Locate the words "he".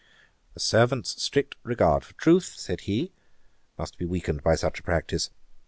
2.81-3.11